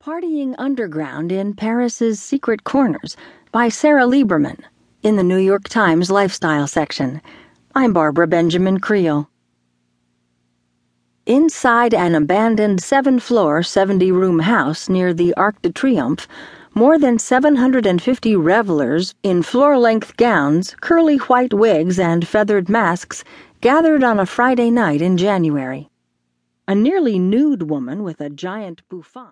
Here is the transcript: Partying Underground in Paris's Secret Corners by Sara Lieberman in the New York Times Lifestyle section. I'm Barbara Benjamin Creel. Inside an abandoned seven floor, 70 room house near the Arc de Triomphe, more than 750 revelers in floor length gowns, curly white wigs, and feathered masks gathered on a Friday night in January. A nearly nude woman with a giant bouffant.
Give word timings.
Partying 0.00 0.54
Underground 0.58 1.32
in 1.32 1.54
Paris's 1.54 2.22
Secret 2.22 2.62
Corners 2.62 3.16
by 3.50 3.68
Sara 3.68 4.04
Lieberman 4.04 4.60
in 5.02 5.16
the 5.16 5.24
New 5.24 5.38
York 5.38 5.68
Times 5.68 6.08
Lifestyle 6.08 6.68
section. 6.68 7.20
I'm 7.74 7.92
Barbara 7.92 8.28
Benjamin 8.28 8.78
Creel. 8.78 9.28
Inside 11.26 11.92
an 11.94 12.14
abandoned 12.14 12.80
seven 12.80 13.18
floor, 13.18 13.64
70 13.64 14.12
room 14.12 14.38
house 14.38 14.88
near 14.88 15.12
the 15.12 15.34
Arc 15.34 15.60
de 15.62 15.72
Triomphe, 15.72 16.28
more 16.76 16.96
than 16.96 17.18
750 17.18 18.36
revelers 18.36 19.16
in 19.24 19.42
floor 19.42 19.76
length 19.76 20.16
gowns, 20.16 20.76
curly 20.80 21.16
white 21.16 21.52
wigs, 21.52 21.98
and 21.98 22.26
feathered 22.26 22.68
masks 22.68 23.24
gathered 23.60 24.04
on 24.04 24.20
a 24.20 24.26
Friday 24.26 24.70
night 24.70 25.02
in 25.02 25.16
January. 25.16 25.90
A 26.68 26.74
nearly 26.74 27.18
nude 27.18 27.64
woman 27.64 28.04
with 28.04 28.20
a 28.20 28.30
giant 28.30 28.88
bouffant. 28.88 29.26